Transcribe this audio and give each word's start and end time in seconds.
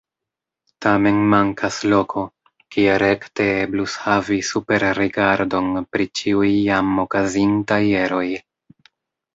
Tamen 0.85 1.19
mankas 1.33 1.77
loko, 1.91 2.23
kie 2.77 2.97
rekte 3.03 3.47
eblus 3.67 3.99
havi 4.07 4.41
superrigardon 4.49 5.71
pri 5.93 6.11
ĉiuj 6.23 6.53
jam 6.59 6.93
okazintaj 7.07 7.83
eroj. 8.05 8.29